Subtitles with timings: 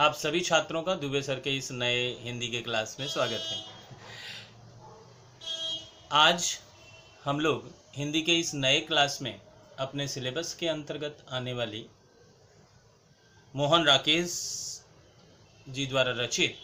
[0.00, 3.56] आप सभी छात्रों का दुबे सर के इस नए हिंदी के क्लास में स्वागत है।
[6.12, 6.44] आज
[7.24, 7.64] हम लोग
[7.96, 9.40] हिंदी के इस नए क्लास में
[9.78, 11.84] अपने सिलेबस के अंतर्गत आने वाली
[13.54, 14.38] मोहन राकेश
[15.68, 16.56] जी द्वारा रचित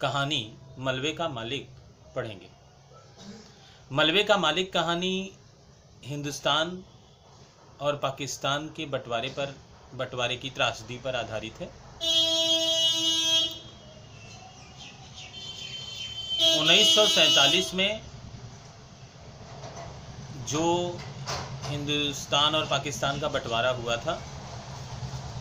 [0.00, 0.42] कहानी
[0.78, 1.68] मलबे का मालिक
[2.16, 2.50] पढ़ेंगे।
[3.92, 5.32] मलबे का मालिक कहानी
[6.04, 6.84] हिंदुस्तान
[7.80, 9.54] और पाकिस्तान के बंटवारे पर
[9.94, 11.66] बंटवारे की त्रासदी पर आधारित है।
[16.58, 18.00] उन्नीस में
[20.48, 20.98] जो
[21.64, 24.22] हिंदुस्तान और पाकिस्तान का बंटवारा हुआ था,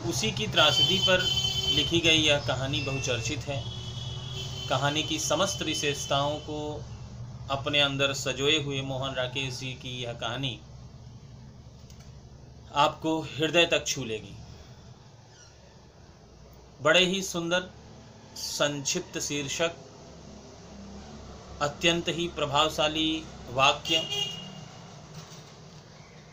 [0.10, 1.22] उसी की त्रासदी पर
[1.76, 3.64] लिखी गई यह कहानी बहुचर्चित है।
[4.70, 6.86] कहानी की समस्त विशेषताओं को
[7.52, 10.60] अपने अंदर सजोए हुए मोहन राकेश जी की यह कहानी
[12.77, 14.36] आपको हृदय तक छू लेगी।
[16.81, 17.70] बड़े ही सुंदर,
[18.35, 19.71] संक्षिप्त शीर्षक,
[21.62, 24.02] अत्यंत ही प्रभावशाली वाक्य,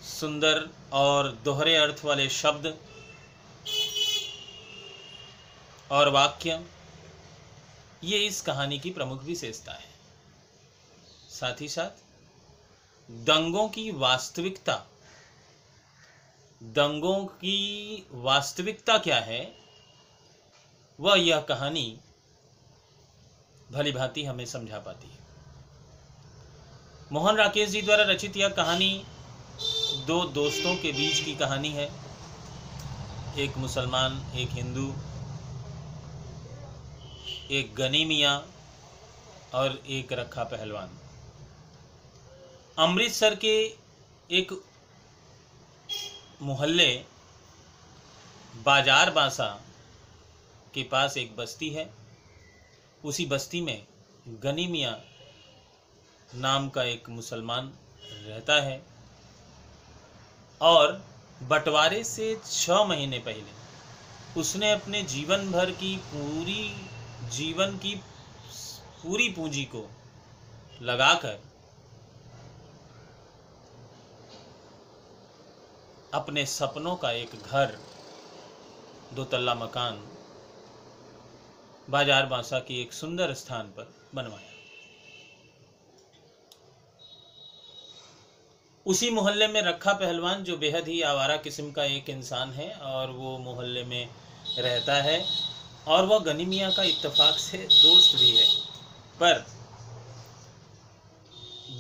[0.02, 2.78] सुंदर और दोहरे अर्थ वाले शब्द
[5.90, 6.64] और वाक्य,
[8.04, 9.92] ये इस कहानी की प्रमुख विशेषता है।
[11.30, 12.02] साथ ही साथ,
[13.10, 14.82] दंगों की वास्तविकता
[16.64, 19.56] दंगों की वास्तविकता क्या है?
[21.00, 21.98] वह यह कहानी
[23.72, 25.18] भली भांति हमें समझा पाती है।
[27.12, 29.04] मोहन राकेश जी द्वारा रचित यह कहानी
[30.06, 31.92] दो दोस्तों के बीच की कहानी है।
[33.38, 34.94] एक मुसलमान, एक हिंदू,
[37.50, 38.52] एक गनी मियाँ
[39.54, 40.98] और एक रखा पहलवान।
[42.78, 43.76] अमृतसर के
[44.30, 44.64] एक
[46.42, 46.88] मोहल्ले
[48.64, 49.46] बाज़ार बासा
[50.74, 51.88] के पास एक बस्ती है।
[53.04, 53.86] उसी बस्ती में
[54.42, 54.96] गनी मियाँ
[56.34, 57.72] नाम का एक मुसलमान
[58.26, 58.80] रहता है
[60.60, 60.92] और
[61.42, 66.74] बंटवारे से छः महीने पहले उसने अपने जीवन भर की पूरी,
[67.32, 67.94] जीवन की
[69.02, 69.88] पूरी पूंजी को
[70.82, 71.40] लगाकर
[76.14, 77.78] अपने सपनों का एक घर
[79.14, 80.00] दो तल्ला मकान,
[81.90, 84.52] बाज़ार बांसा की एक सुंदर स्थान पर बनवाया।
[88.86, 93.10] उसी मोहल्ले में रखा पहलवान, जो बेहद ही आवारा किस्म का एक इंसान है, और
[93.10, 94.08] वो मोहल्ले में
[94.58, 95.24] रहता है,
[95.88, 98.46] और वह गनी मियाँ का इत्तेफाक से दोस्त भी है।
[99.20, 99.44] पर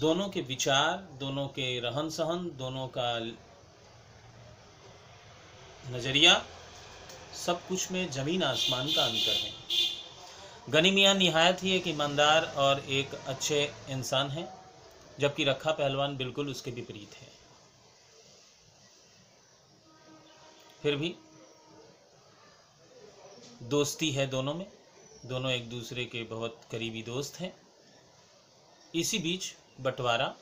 [0.00, 3.18] दोनों के विचार, दोनों के रहन सहन दोनों का
[5.90, 6.46] नज़रिया,
[7.46, 9.52] सब कुछ में ज़मीन आसमान का अंतर है।
[10.70, 14.48] गनी मियाँ निहायत ही एक ईमानदार और एक अच्छे इंसान है,
[15.20, 17.28] जबकि रखा पहलवान बिल्कुल उसके विपरीत है।
[20.82, 21.14] फिर भी,
[23.62, 24.66] दोस्ती है दोनों में,
[25.26, 27.56] दोनों एक दूसरे के बहुत करीबी दोस्त हैं।
[28.94, 30.34] इसी बीच बंटवारा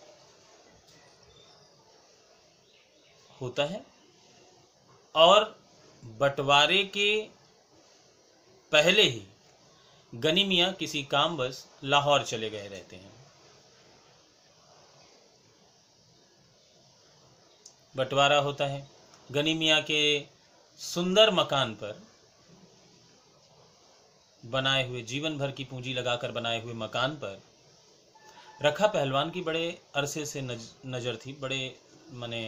[3.41, 3.92] होता है।
[5.15, 5.45] और
[6.03, 7.11] बंटवारे के
[8.73, 9.23] पहले ही
[10.13, 13.11] गनी मियाँ किसी काम बस लाहौर चले गए रहते हैं।
[17.97, 18.87] बंटवारा होता है।
[19.33, 20.03] गनी मियाँ के
[20.81, 22.01] सुंदर मकान पर
[24.43, 27.41] बनाए हुए जीवन भर की पूंजी लगाकर बनाए हुए मकान पर
[28.63, 31.61] रखा पहलवान की बड़े अरसे से नज, नज़र थी बड़े
[32.13, 32.43] मने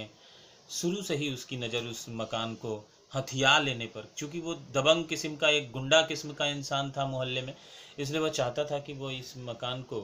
[0.71, 5.37] शुरू से ही उसकी नज़र उस मकान को हथियार लेने पर, क्योंकि वो दबंग किस्म
[5.37, 7.55] का, एक गुंडा किस्म का इंसान था मोहल्ले में,
[7.99, 10.01] इसलिए वह चाहता था कि वो इस मकान को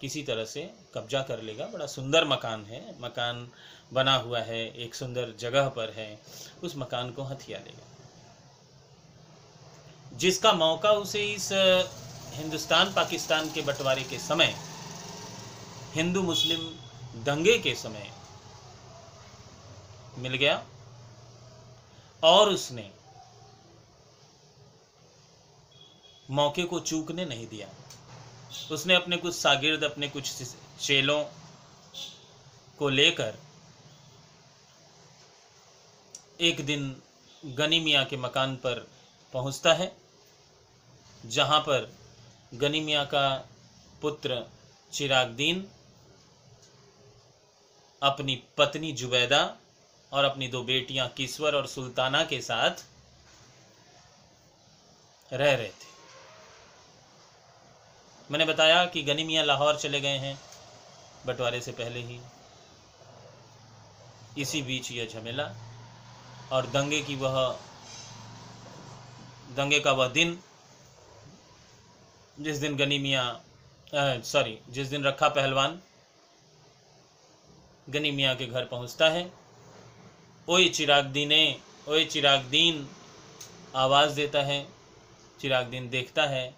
[0.00, 3.50] किसी तरह से कब्जा कर लेगा। बड़ा सुंदर मकान है। मकान
[3.92, 6.20] बना हुआ है, एक सुंदर जगह पर है।
[6.62, 7.86] उस मकान को हथिया लेगा।
[10.16, 11.48] जिसका मौका उसे इस
[12.34, 14.54] हिंदुस्तान, पाकिस्तान के बंटवारे के समय,
[15.94, 16.60] हिंदू मुस्लिम
[17.24, 18.10] दंगे के समय
[20.20, 20.62] मिल गया।
[22.22, 22.90] और उसने
[26.30, 27.68] मौके को चूकने नहीं दिया।
[28.72, 30.32] उसने अपने कुछ सागिर्द, अपने कुछ
[30.80, 31.24] चेलों
[32.78, 33.38] को लेकर
[36.40, 37.02] एक दिन
[37.44, 38.86] गनी मियाँ के मकान पर
[39.32, 39.92] पहुँचता है,
[41.26, 41.92] जहाँ पर
[42.54, 43.26] गनी मियाँ का
[44.02, 44.46] पुत्र
[44.92, 45.66] चिरागदीन
[48.02, 49.40] अपनी पत्नी जुबैदा
[50.12, 52.84] और अपनी दो बेटियाँ किस्वर और सुल्ताना के साथ
[55.32, 55.88] रह रहे थे।
[58.30, 60.38] मैंने बताया कि गनी मियाँ लाहौर चले गए हैं,
[61.26, 62.20] बंटवारे से पहले ही।
[64.38, 65.44] इसी बीच यह झमेला
[66.52, 67.58] और दंगे की वह,
[69.56, 70.38] दंगे का वह दिन,
[72.40, 73.44] जिस दिन गनी मियाँ
[74.24, 75.80] सॉरी जिस दिन रखा पहलवान
[77.88, 79.22] गनी मियाँ के घर पहुँचता है
[80.50, 82.88] ओए चिराग दीने ओए चिराग दीन।
[83.76, 84.66] आवाज़ देता है,
[85.40, 86.54] चिराग दीन देखता है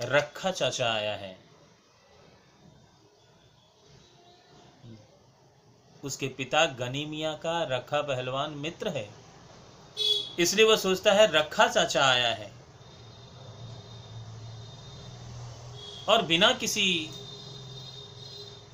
[0.00, 1.38] रखा चाचा आया है।
[6.04, 9.08] उसके पिता गनी मियाँ का रखा पहलवान मित्र है।
[10.38, 12.52] इसलिए वह सोचता है रखा चाचा आया है।
[16.08, 17.10] और बिना किसी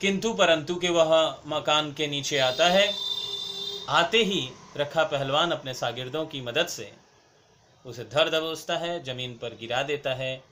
[0.01, 3.10] किंतु परंतु के वह मकान के नीचे आता है।
[3.91, 4.41] आते ही
[4.77, 6.93] रखा पहलवान अपने शागिर्दों की मदद से
[7.85, 10.43] उसे धर दबोचता है, ज़मीन पर गिरा देता है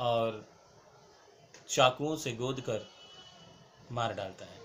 [0.00, 0.44] और
[1.68, 2.86] चाकुओं से गोद कर
[3.92, 4.62] मार डालता है।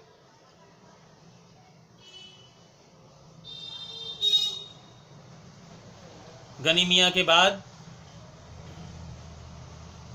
[6.61, 7.63] गनी मियाँ के बाद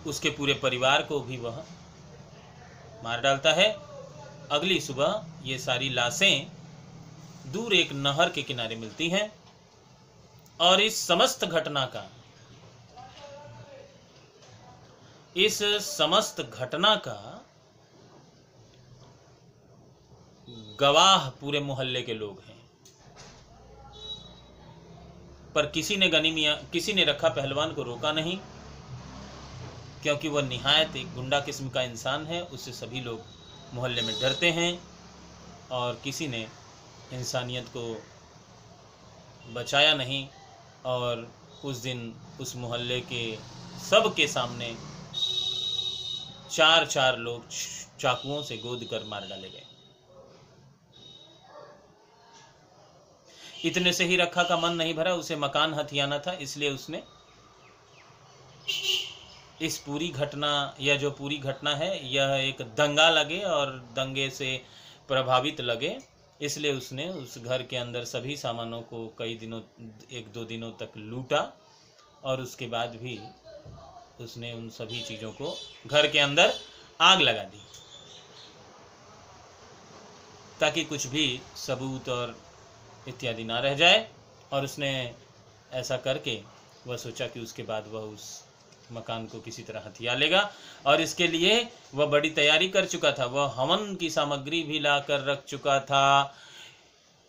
[0.07, 1.65] उसके पूरे परिवार को भी वह
[3.05, 3.71] मार डालता है।
[4.51, 6.54] अगली सुबह ये सारी लाशें
[7.45, 9.31] दूर एक नहर के किनारे मिलती है
[10.61, 12.05] और इस समस्त घटना का,
[15.37, 17.19] इस समस्त घटना का
[20.81, 22.63] गवाह पूरे मोहल्ले के लोग हैं।
[25.55, 28.37] पर किसी ने गनीमिया किसी ने रखा पहलवान को रोका नहीं,
[30.03, 33.21] क्योंकि वह निहायत एक गुंडा किस्म का इंसान है, उससे सभी लोग
[33.75, 34.79] मोहल्ले में डरते हैं
[35.73, 36.47] और किसी ने
[37.13, 38.03] इंसानियत को
[39.53, 40.27] बचाया नहीं
[40.85, 41.33] और
[41.65, 43.37] उस दिन उस मोहल्ले के
[43.91, 44.77] सब के सामने
[46.51, 47.49] चार चार लोग
[48.01, 49.63] चाकुओं से गोद कर मार डाले गए।
[53.65, 57.03] इतने से ही रखा का मन नहीं भरा, उसे मकान हथियाना था, इसलिए उसने
[59.63, 64.61] इस पूरी घटना, यह जो पूरी घटना है, यह एक दंगा लगे और दंगे से
[65.09, 65.99] प्रभावित लगे।
[66.41, 69.61] इसलिए उसने उस घर के अंदर सभी सामानों को कई दिनों,
[70.13, 71.53] एक दो दिनों तक लूटा
[72.25, 73.19] और उसके बाद भी
[74.21, 76.55] उसने उन सभी चीज़ों को घर के अंदर
[77.01, 77.61] आग लगा दी।
[80.61, 82.37] ताकि कुछ भी सबूत और
[83.09, 84.11] इत्यादि ना रह जाए
[84.53, 85.15] और उसने
[85.73, 86.41] ऐसा करके
[86.87, 88.45] वह सोचा कि उसके बाद वह उस
[88.93, 90.51] मकान को किसी तरह हथिया लेगा
[90.87, 94.99] और इसके लिए वह बड़ी तैयारी कर चुका था। वह हवन की सामग्री भी ला
[95.01, 96.35] कर रख चुका था,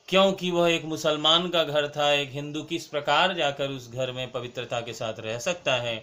[0.08, 4.32] क्योंकि वह एक मुसलमान का घर था। एक हिंदू किस प्रकार जाकर उस घर में
[4.32, 5.98] पवित्रता के साथ रह सकता है?